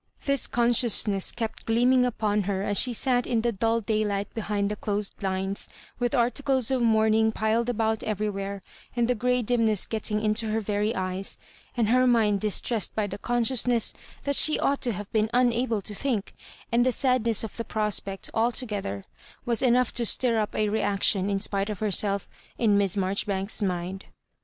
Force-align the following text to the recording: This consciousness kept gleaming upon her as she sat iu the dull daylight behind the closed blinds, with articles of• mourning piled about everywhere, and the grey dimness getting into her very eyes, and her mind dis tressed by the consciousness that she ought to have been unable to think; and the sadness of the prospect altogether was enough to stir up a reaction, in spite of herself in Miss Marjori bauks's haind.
This 0.25 0.47
consciousness 0.47 1.31
kept 1.31 1.67
gleaming 1.67 2.07
upon 2.07 2.41
her 2.49 2.63
as 2.63 2.79
she 2.79 2.91
sat 2.91 3.27
iu 3.27 3.39
the 3.39 3.51
dull 3.51 3.81
daylight 3.81 4.33
behind 4.33 4.69
the 4.71 4.75
closed 4.75 5.15
blinds, 5.19 5.69
with 5.99 6.15
articles 6.15 6.71
of• 6.71 6.81
mourning 6.83 7.31
piled 7.31 7.69
about 7.69 8.01
everywhere, 8.01 8.61
and 8.95 9.07
the 9.07 9.13
grey 9.13 9.43
dimness 9.43 9.85
getting 9.85 10.19
into 10.19 10.49
her 10.49 10.59
very 10.59 10.95
eyes, 10.95 11.37
and 11.77 11.89
her 11.89 12.07
mind 12.07 12.39
dis 12.41 12.61
tressed 12.61 12.95
by 12.95 13.05
the 13.05 13.19
consciousness 13.19 13.93
that 14.23 14.35
she 14.35 14.57
ought 14.57 14.81
to 14.81 14.91
have 14.93 15.11
been 15.13 15.29
unable 15.35 15.81
to 15.83 15.93
think; 15.93 16.33
and 16.71 16.83
the 16.83 16.91
sadness 16.91 17.43
of 17.43 17.55
the 17.57 17.63
prospect 17.63 18.27
altogether 18.33 19.03
was 19.45 19.61
enough 19.61 19.91
to 19.93 20.03
stir 20.03 20.39
up 20.39 20.55
a 20.55 20.67
reaction, 20.69 21.29
in 21.29 21.39
spite 21.39 21.69
of 21.69 21.77
herself 21.77 22.27
in 22.57 22.75
Miss 22.75 22.95
Marjori 22.95 23.27
bauks's 23.27 23.59
haind. 23.59 24.05